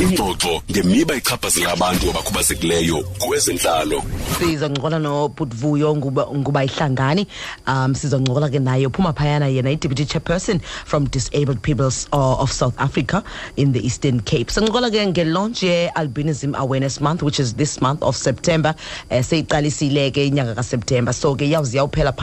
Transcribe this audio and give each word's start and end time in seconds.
ingxoxo 0.00 0.62
ngemiba 0.72 1.12
ichaphazela 1.20 1.72
abantu 1.76 2.08
abakhubazekileyo 2.10 3.02
kwezentlalo 3.20 4.00
sizoncokola 4.38 4.98
nobhutvuyo 4.98 5.96
nguba, 5.96 6.24
um 6.32 7.94
sizoncokola 7.94 8.48
ke 8.48 8.58
naye 8.58 8.86
uphuma 8.88 9.12
phayana 9.12 9.50
yena 9.52 9.68
i-deputy 9.70 10.06
chairperson 10.06 10.58
from 10.86 11.04
disabled 11.08 11.60
peoples 11.60 12.08
of 12.14 12.50
south 12.50 12.72
africa 12.80 13.22
in 13.58 13.72
the 13.72 13.80
eastern 13.84 14.20
cape 14.20 14.48
sancokola 14.50 14.88
ke 14.90 15.04
nge 15.06 15.66
ye-albinism 15.68 16.56
awareness 16.56 16.98
month 17.02 17.22
which 17.22 17.38
is 17.38 17.52
this 17.60 17.82
month 17.82 18.02
of 18.02 18.16
september 18.16 18.72
um 19.10 19.18
eh, 19.18 19.22
seyiqalisile 19.22 20.08
ke 20.16 20.24
inyanga 20.30 20.54
kaseptemba 20.56 21.12
so 21.12 21.34
ke 21.36 21.42
yawuze 21.52 21.76
yawuphela 21.76 22.16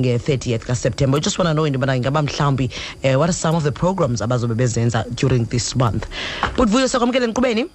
nge-thirtieth 0.00 0.66
kaseptemba 0.66 1.14
we 1.18 1.20
just 1.20 1.38
want 1.38 1.46
to 1.46 1.52
know 1.54 1.66
into 1.70 1.78
ingaba 1.78 2.20
mhlawumbi 2.22 2.68
eh, 3.04 3.14
what 3.14 3.28
are 3.28 3.32
some 3.44 3.54
of 3.54 3.62
the 3.62 3.70
programs 3.70 4.20
abazobe 4.20 4.54
bezenza 4.56 5.04
during 5.14 5.44
this 5.44 5.76
month 5.76 6.06
butvuyo 6.58 6.88
samukele 7.12 7.26
niqhubeni 7.26 7.66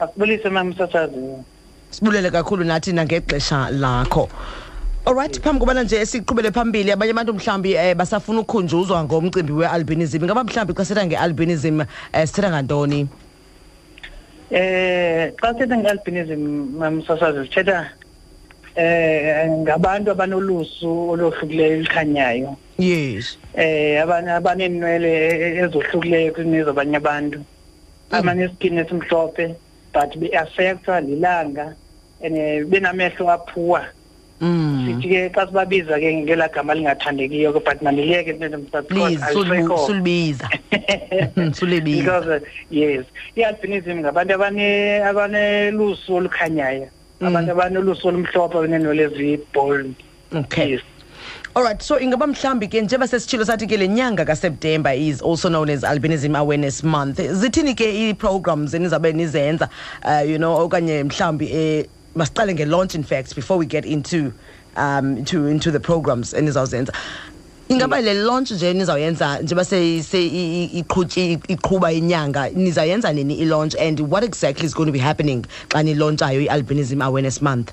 asibulise 0.00 0.48
mama 0.48 0.70
msathazi 0.70 1.16
sibulele 1.90 2.30
kakhulu 2.30 2.64
nathi 2.64 2.92
nangexesha 2.92 3.70
lakho 3.70 4.28
Alright 5.06 5.40
phambi 5.40 5.60
kobana 5.60 5.82
nje 5.82 6.06
siqhubele 6.06 6.50
phambili 6.52 6.92
abanye 6.92 7.10
abantu 7.12 7.34
mhlambi 7.34 7.72
eh 7.74 7.96
basafuna 7.96 8.40
ukukhunjuzwa 8.40 9.04
ngomcimbi 9.04 9.52
wealbinism 9.52 10.24
ngaba 10.24 10.44
mhlambi 10.44 10.74
xa 10.74 10.84
sithetha 10.84 11.06
ngealbinism 11.06 11.80
eh 12.12 12.26
sithetha 12.26 12.50
ngantoni 12.50 13.08
Eh 14.50 15.32
xa 15.40 15.52
sithetha 15.52 15.76
ngealbinism 15.76 16.76
mamsasazi 16.78 17.44
sithetha 17.48 17.90
eh 18.76 19.48
ngabantu 19.48 20.10
abanolusu 20.12 21.10
olohlukileyo 21.10 21.72
elikhanyayo 21.72 22.56
Yes 22.78 23.38
eh 23.54 24.02
abanye 24.02 24.32
abanenwele 24.36 25.12
ezohlukileyo 25.64 26.32
kunezabanye 26.36 26.96
abantu 26.96 27.40
amanye 28.10 28.44
ah, 28.44 28.52
skin 28.54 28.78
esimhlophe 28.78 29.54
but 29.92 30.18
be 30.20 30.28
affectwa 30.30 31.00
lilanga 31.00 31.74
ene 32.22 32.40
eh, 32.56 32.64
benamehlo 32.64 33.30
aphuwa 33.30 33.84
Mm. 34.42 34.96
Sithi 35.02 35.08
ke 35.12 35.20
xa 35.36 35.44
sibabiza 35.50 36.00
ke 36.00 36.24
ngelagama 36.24 36.72
lingathandekiyo 36.72 37.52
ke 37.52 37.60
but 37.60 37.76
mandiliyeke 37.84 38.32
into 38.32 38.48
ndimsathole 38.48 39.20
ayisulibiza. 39.20 40.48
Sulibiza. 41.52 41.98
Because 42.00 42.40
yes, 42.72 43.04
ialbinism 43.36 44.00
ngabantu 44.00 44.40
abane 44.40 45.04
abanelusu 45.04 46.24
olukhanyayo. 46.24 46.88
Mm. 47.20 47.26
Abantu 47.28 47.50
abanelusu 47.52 48.08
olumhlophe 48.08 48.64
benenwele 48.64 49.12
ezibhold. 49.12 49.92
Okay. 50.32 50.70
Yes. 50.72 50.82
alright 51.56 51.82
so 51.82 51.98
ingaba 51.98 52.26
mhlambi 52.30 52.68
ke 52.70 52.80
njeba 52.86 53.06
sesitshilo 53.10 53.44
sathi 53.48 53.66
ke 53.70 53.76
le 53.80 53.86
nyanga 53.92 54.24
kaseptemba 54.26 54.92
is 55.06 55.20
also 55.20 55.48
known 55.48 55.68
as 55.74 55.82
albinism 55.82 56.38
awareness 56.40 56.76
month 56.96 57.18
zithini 57.38 57.72
ke 57.80 57.84
ii-programs 58.02 58.74
enizabe 58.78 59.08
nizenza 59.20 59.68
uh, 60.04 60.20
you 60.32 60.38
know 60.38 60.52
okanye 60.66 60.98
mhlambi 61.08 61.48
eh, 61.62 61.86
masiqale 62.14 62.54
nge-launch 62.54 62.94
in 62.94 63.02
fact 63.02 63.34
before 63.34 63.58
we 63.62 63.66
get 63.66 63.84
into 63.84 64.32
um 64.76 65.24
to, 65.24 65.40
into 65.54 65.72
the 65.72 65.78
programs 65.80 66.32
enizawuzenza 66.42 66.92
ingaba 67.68 67.98
le 68.00 68.14
launch 68.14 68.50
nje 68.52 68.72
nizawuyenza 68.74 69.30
njengoba 69.38 69.76
iqhuba 71.48 71.92
inyanga 71.92 72.48
nizawuyenza 72.50 73.12
nini 73.12 73.44
launch 73.44 73.74
and 73.80 74.00
what 74.00 74.22
exactly 74.24 74.66
is 74.66 74.72
going 74.74 74.86
to 74.86 74.92
be 74.92 74.98
happening 75.08 75.42
xa 75.68 75.82
launch 75.98 76.22
i-albinism 76.22 77.02
awareness 77.08 77.42
month 77.42 77.72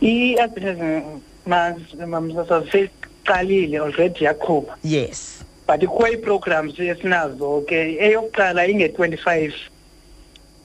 i-albinism 0.00 1.20
mamsasa 1.46 2.64
seyiqalile 2.72 3.78
already 3.80 4.24
yaqhuba 4.24 4.78
yes 4.84 5.44
but 5.68 5.80
kukho 5.80 6.06
ii-programs 6.12 6.78
esinazo 6.78 7.64
ke 7.66 7.98
eyokuqala 8.06 8.66
inge-twenty-five 8.70 9.54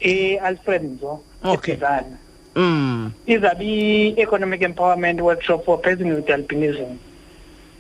e-alfred 0.02 0.84
nzo 0.84 1.14
ebizana 1.54 2.18
mm. 2.56 3.12
izabe 3.26 3.66
i-economic 3.66 4.62
empowerment 4.62 5.22
workshop 5.22 5.66
for 5.66 5.78
person 5.82 6.12
with 6.14 6.30
albinism 6.30 6.94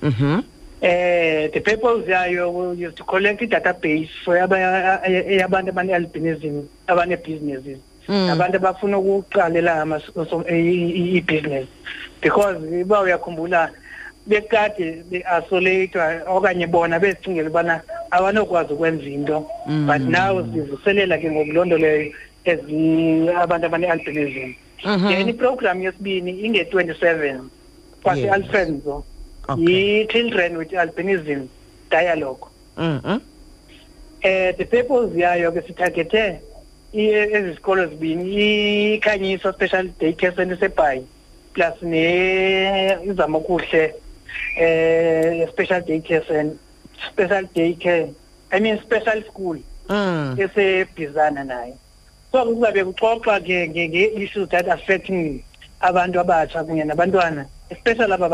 mm 0.02 0.12
-hmm. 0.12 0.38
eh 0.82 1.52
the 1.54 1.62
purpose 1.62 2.10
yayo 2.12 2.74
is 2.74 2.96
to 2.96 3.04
collect 3.04 3.42
i-database 3.42 4.10
for 4.26 4.36
yabantu 4.38 5.72
abane-albinism 5.72 6.66
abanee-businesses 6.88 7.80
Mm. 8.10 8.30
abantu 8.32 8.56
abafuna 8.58 8.98
ukuqalela 8.98 9.82
ama 9.84 10.00
i-business 10.50 11.68
because 12.24 12.58
ba 12.88 13.02
uyakhumbula 13.04 13.68
bekade 14.28 15.04
be-isolate 15.12 16.00
okanye 16.28 16.68
bona 16.72 17.00
bezicingela 17.04 17.50
ubana 17.52 17.82
abanokwazi 18.12 18.72
ukwenza 18.74 19.04
into 19.06 19.44
mm. 19.68 19.88
but 19.92 20.00
now 20.08 20.40
sivuselela 20.54 21.18
ke 21.20 21.28
ngoku 21.32 21.52
loo 21.52 21.66
nto 21.68 21.78
leyo 21.84 22.08
abantu 23.44 23.66
abane-albinism 23.68 24.54
mm-hmm. 24.88 25.10
then 25.14 25.28
iprogram 25.30 25.78
yesibini 25.84 26.32
inge-twenty-seven 26.48 27.50
kwase-alfenzo 28.04 29.04
yi-children 29.60 30.56
with 30.58 30.72
albinism 30.74 31.48
dialogue 31.92 32.48
um 32.78 33.20
the 34.58 34.64
purpose 34.72 35.12
yayo 35.22 35.52
ke 35.52 35.62
sithagethe 35.68 36.40
ezikolo 36.94 37.86
zibini 37.88 38.94
ikhanyiso 38.98 39.52
special 39.54 39.88
day 40.00 40.14
care 40.14 40.32
center 40.36 40.58
sebhayi 40.58 41.06
plus 41.54 41.82
ne 41.82 42.98
izama 43.06 43.40
kuhle 43.40 43.94
eh 44.58 45.48
special 45.52 45.82
day 45.84 46.00
care 46.00 46.24
center 46.26 46.58
special 47.12 47.46
day 47.56 47.74
care 47.74 48.10
i 48.52 48.60
mean 48.60 48.78
special 48.80 49.22
school 49.24 49.58
mm. 49.90 49.96
Ah. 49.96 50.36
esebhizana 50.40 51.44
naye 51.44 51.74
so 52.32 52.44
kuzabe 52.46 52.84
kuxoxa 52.84 53.42
ke 53.44 53.68
nge-issues 53.68 54.50
that 54.50 54.68
affecting 54.70 55.44
abantu 55.82 56.20
abatsha 56.20 56.64
kunye 56.64 56.84
nabantwana 56.84 57.46
especially 57.70 58.14
aba 58.14 58.30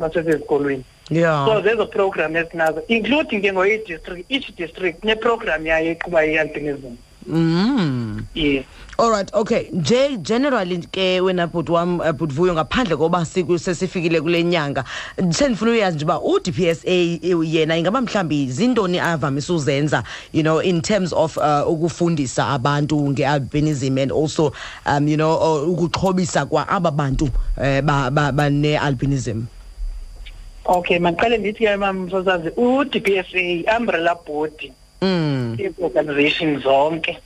basezikolweni 0.00 0.84
yeah. 1.10 1.44
so 1.46 1.60
zezo 1.62 1.86
program 1.86 2.36
ezinazo 2.36 2.80
including 2.88 3.42
ke 3.42 3.52
ngoyi-district 3.52 4.32
each 4.32 4.48
district 4.56 5.04
ne-program 5.04 5.66
yayo 5.66 5.90
eqhuba 5.92 6.24
i-albinism 6.24 6.96
Mm. 7.28 8.26
Yeah. 8.34 8.62
Alright 8.98 9.30
okay 9.32 9.70
nje 9.72 10.18
generally 10.22 10.78
ke 10.90 11.20
wena 11.22 11.46
bhuti 11.46 11.70
wam 11.70 12.00
eh, 12.02 12.10
bhutvuyo 12.12 12.52
ngaphandle 12.54 12.96
koba 12.98 13.20
sesifikile 13.24 14.20
kule 14.20 14.42
nyanga 14.44 14.84
sendifuna 15.30 15.70
uyazi 15.70 15.96
nje 15.96 16.04
uba 16.04 16.20
u-DPSA 16.20 16.90
eh, 16.90 17.38
yena 17.54 17.76
ingaba 17.78 18.00
mhlambi 18.00 18.46
zintoni 18.50 18.98
avamise 18.98 19.52
uzenza 19.52 20.02
you 20.32 20.42
know 20.42 20.58
in 20.60 20.82
terms 20.82 21.12
of 21.12 21.38
eh, 21.38 21.62
ukufundisa 21.68 22.42
uh, 22.42 22.52
abantu 22.54 22.96
ngealbinism 23.10 23.98
and 23.98 24.12
also 24.12 24.52
um 24.86 25.06
you 25.08 25.16
know 25.16 25.34
ukuxhobisa 25.66 26.46
kwa 26.46 26.68
aba 26.68 26.90
bantu 26.90 27.24
uh, 27.56 27.80
bane-albinism 28.32 29.40
ba, 29.40 29.46
ba, 30.66 30.76
okay 30.78 30.98
mandiqale 30.98 31.38
ndithi 31.38 31.64
ke 31.70 31.76
mam 31.78 32.10
sosazi 32.10 32.48
u-DPSA 32.56 33.76
umbrella 33.78 34.14
body 34.26 34.72
mm. 35.02 35.74
organizations 35.80 36.62
zonke 36.62 37.18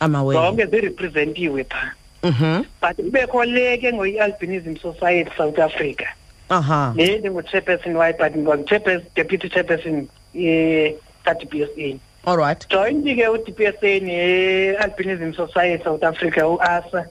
amawele 0.00 0.40
zonke 0.40 0.66
zirepresentiwe 0.66 1.64
pha 1.64 1.92
mhm 2.22 2.64
but 2.82 2.98
ibekho 2.98 3.44
leke 3.44 3.92
ngoyialbinism 3.92 4.74
society 4.76 5.30
south 5.36 5.58
africa 5.58 6.04
aha 6.48 6.92
le 6.96 7.18
ndingu-chairperson 7.18 7.96
wayo 7.96 8.14
but 8.18 8.36
ngwangu-chairperson 8.36 9.06
deputy 9.14 9.48
chairperson 9.48 10.08
eh, 10.34 10.94
ka-dpsa 11.24 11.98
all 12.26 12.36
right 12.36 12.68
jointi 12.70 13.14
ke 13.14 13.28
u-dpsa 13.28 13.90
ne-albinism 14.02 15.32
society 15.34 15.84
south 15.84 16.02
africa 16.04 16.38
u-asa 16.48 16.98
um 16.98 17.04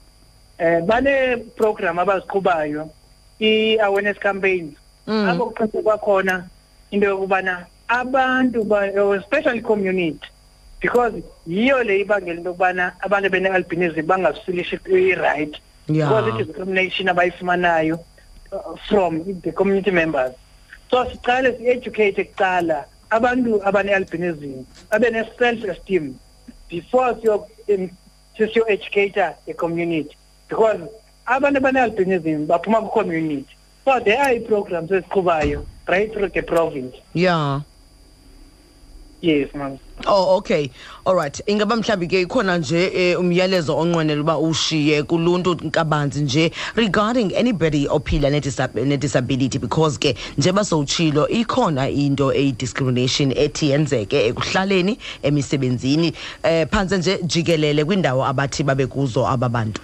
eh, 0.66 0.80
baneprogram 0.82 1.98
abaziqhubayo 1.98 2.90
i-awareness 3.40 4.18
campaigns 4.18 4.74
mm. 5.06 5.28
apho 5.28 5.44
kuqhise 5.46 5.82
kwakhona 5.82 6.46
into 6.90 7.06
yokubana 7.06 7.66
abantu 7.94 8.66
oh, 8.68 9.12
especially 9.14 9.60
community 9.62 10.18
because 10.80 11.12
yiyo 11.46 11.82
le 11.84 12.00
ibangela 12.04 12.38
into 12.38 12.50
yokubana 12.50 12.92
abantu 13.04 13.30
bene-albinism 13.30 14.02
bangazifilishe 14.06 14.80
i-right 14.88 15.54
yeah. 15.86 16.00
because 16.08 16.24
it 16.28 16.40
is 16.40 16.46
discrimination 16.48 17.06
abayifumanayo 17.08 17.98
uh, 18.52 18.74
from 18.88 19.40
the 19.42 19.52
community 19.52 19.90
members 19.92 20.32
so 20.90 21.04
siqale 21.04 21.54
si-educate 21.58 22.24
kuqala 22.24 22.84
abantu 23.10 23.60
abane-albinism 23.64 24.64
abene-self 24.90 25.64
esteem 25.64 26.14
before 26.68 27.10
um, 27.30 27.88
siyo-educator 28.36 29.34
ecommunity 29.46 30.16
because 30.48 30.80
abantu 31.26 31.58
abane-albinism 31.62 32.46
baphuma 32.46 32.80
kwi-community 32.82 33.46
so 33.84 34.00
there 34.00 34.18
are 34.18 34.34
ii-programs 34.34 34.90
eziqhubayo 34.92 35.64
right 35.86 36.12
through 36.12 36.28
the 36.28 36.42
province 36.42 36.96
yeah 37.14 37.60
yes 39.24 39.48
mami 39.54 39.78
oh 40.06 40.36
okay 40.36 40.70
all 41.06 41.14
right 41.14 41.40
ingaba 41.46 41.76
mhlambi 41.76 42.06
ke 42.08 42.20
ikhona 42.24 42.58
nje 42.58 42.90
eh, 42.94 43.20
umyalezo 43.20 43.76
onqwenela 43.78 44.20
uba 44.20 44.38
ushiye 44.38 45.02
kuluntu 45.02 45.56
kabanzi 45.70 46.20
nje 46.22 46.50
regarding 46.76 47.32
anybody 47.36 47.88
ophila 47.88 48.30
ne 48.84 48.96
disability 48.96 49.58
because 49.58 49.98
ke 49.98 50.16
njeba 50.38 50.64
sowuchilo 50.64 51.28
ikhona 51.28 51.88
into 51.88 52.32
e 52.32 52.52
discrimination 52.52 53.32
ethi 53.32 53.70
yenzeke 53.70 54.26
ekuhlaleni 54.26 54.98
emisebenzini 55.22 56.12
eh 56.42 56.66
phansi 56.70 56.96
nje 56.96 57.18
jikelele 57.22 57.84
kwindawo 57.84 58.24
abathi 58.26 58.62
babe 58.62 58.86
kuzo 58.86 59.26
ababantu 59.28 59.80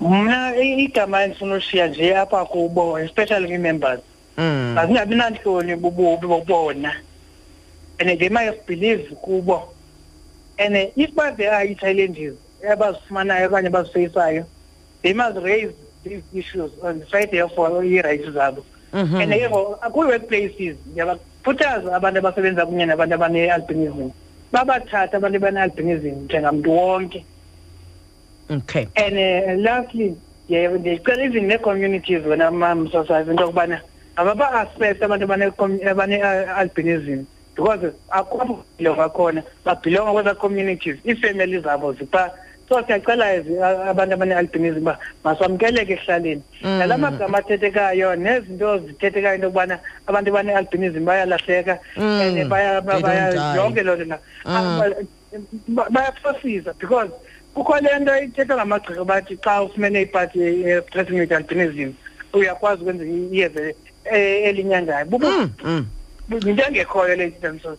mna 0.00 0.56
igama 0.56 1.22
endifuna 1.24 1.54
ushiya 1.54 1.88
nje 1.88 2.16
apha 2.16 2.44
kubo 2.44 2.98
especially 3.00 3.48
kwi-members 3.48 4.00
hmm. 4.36 4.78
azingabi 4.78 5.14
nantloni 5.14 5.76
bububi 5.76 6.26
bobona 6.26 6.88
mm. 6.88 7.10
and 8.00 8.18
they 8.20 8.28
might 8.28 8.66
believe 8.66 9.14
kubo 9.24 9.68
and 10.58 10.74
eh, 10.76 10.90
if 10.96 11.14
there 11.36 11.52
are 11.54 11.72
challenges 11.74 12.34
abazifumanayo 12.62 13.46
okanye 13.48 13.68
abazifayisayo 13.68 14.44
they 15.02 15.12
must 15.14 15.36
raise 15.38 15.72
these 16.02 16.22
issues 16.34 16.70
on 16.82 17.00
the 17.00 17.06
side 17.06 17.30
therefore 17.30 17.84
ii-rights 17.84 18.28
zabo 18.32 18.64
and 18.92 19.10
ke 19.30 19.42
eh, 19.42 19.50
kwii-workplaces 19.92 20.76
ndiyabakhuthaza 20.86 21.88
uh, 21.90 21.94
abantu 21.96 22.18
abasebenza 22.18 22.66
kunye 22.66 22.86
nabantu 22.86 23.14
abane-albinism 23.14 24.10
babathatha 24.52 25.16
abantu 25.16 25.36
abane-albinism 25.38 26.24
njengamntu 26.24 26.72
wonke 26.76 27.24
okay 28.50 28.84
and 28.94 29.16
eh, 29.18 29.42
uh, 29.46 29.52
lastly 29.64 30.16
ndicela 30.80 31.24
even 31.24 31.44
nee-communities 31.46 32.26
wena 32.26 32.50
mam 32.50 32.90
society 32.90 33.30
into 33.30 33.42
yokubana 33.42 33.80
ababa-aspect 34.16 35.02
abantu 35.02 35.24
abane-albinism 35.92 37.24
because 37.54 37.92
akho 38.10 38.64
belonga 38.78 39.08
khona 39.10 39.42
babelonga 39.64 40.12
kweza 40.12 40.34
communities 40.38 40.96
ifamily 41.04 41.60
zabo 41.62 41.92
zipha 41.92 42.32
so 42.68 42.82
siyacela 42.82 43.28
abantu 43.90 44.14
abane-albinism 44.14 44.80
uba 44.82 44.98
maswamkeleke 45.24 45.92
ekuhlaleni 45.94 46.42
mm. 46.62 46.78
nala 46.78 46.98
magama 46.98 47.38
athethekayo 47.38 48.16
nezinto 48.16 48.78
zithethekayo 48.78 49.34
into 49.34 49.46
yokubana 49.46 49.78
abantu 50.06 50.30
abane-albinism 50.30 51.04
bayalahleka 51.04 51.78
mm. 51.96 52.50
and 52.54 53.56
yonke 53.56 53.82
loo 53.82 53.94
nto 53.96 54.04
na 54.08 54.18
mm. 54.46 54.82
ah, 55.78 55.90
bayaphosisa 55.90 56.72
because 56.78 57.10
kukho 57.54 57.78
le 57.80 57.98
nto 58.00 58.18
ithethwa 58.18 58.56
ngamagqirha 58.56 59.04
bathi 59.04 59.36
xa 59.38 59.62
ufumene 59.62 60.02
ipati 60.02 60.40
epressing 60.66 61.20
with 61.20 61.32
albinism 61.32 61.92
uyakwazi 62.32 62.82
ukwenza 62.82 63.04
iyeza 63.04 63.60
e, 63.70 63.74
e-, 64.12 64.42
elinyangayo 64.48 65.06
into 66.30 66.48
engekhoyo 66.50 67.16
le 67.16 67.26
nto 67.52 67.76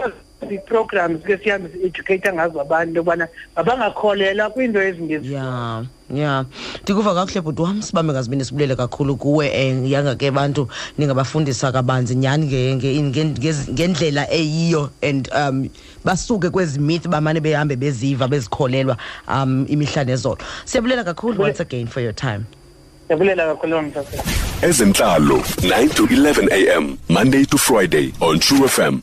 so 0.00 0.12
ii-programs 0.50 1.18
ke 1.26 1.38
sihambe 1.38 1.70
si-educate 1.72 2.32
ngazo 2.32 2.60
abantu 2.60 2.88
into 2.88 2.96
yobana 3.00 3.28
mabangakholelwa 3.56 4.50
kwiinto 4.50 4.82
ezingeziya 4.82 5.40
yeah. 5.42 5.84
ya 6.10 6.16
yeah. 6.18 6.46
ndikuva 6.82 7.14
kakuhle 7.14 7.40
bhuti 7.40 7.62
wam 7.62 7.82
sibambe 7.82 8.12
ngazibini 8.12 8.44
sibulele 8.44 8.76
kakhulu 8.76 9.16
kuwe 9.16 9.50
um 9.50 9.86
yanga 9.86 10.14
ke 10.14 10.30
bantu 10.30 10.68
ningabafundisa 10.98 11.72
kabanzi 11.72 12.14
nyhani 12.14 12.74
ngendlela 13.72 14.30
eyiyo 14.30 14.90
and 15.02 15.28
um 15.36 15.68
basuke 16.04 16.50
kwezi 16.50 16.78
mithi 16.80 17.08
bamane 17.08 17.40
behambe 17.40 17.76
beziva 17.76 18.28
bezikholelwa 18.28 18.96
um 19.28 19.66
imihla 19.68 20.04
nezolo 20.04 20.38
siyabulela 20.64 21.04
kakhulu 21.04 21.42
once 21.42 21.60
again 21.60 21.86
for 21.86 22.00
your 22.02 22.14
time 22.14 22.40
siyabulela 23.08 23.46
kakhulu 23.54 23.82
msasa 23.82 24.47
ezenhlalo 24.60 25.40
9 25.62 25.90
to 25.94 26.04
11 26.10 26.48
am 26.50 26.98
monday 27.08 27.44
to 27.44 27.56
friday 27.56 28.12
on 28.20 28.38
true 28.40 28.66
fm 28.66 29.02